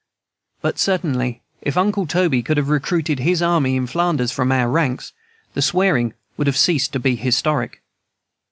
[0.63, 5.13] But certainly, if Uncle Toby could have recruited his army in Flanders from our ranks,
[5.53, 7.83] their swearing would have ceased to be historic.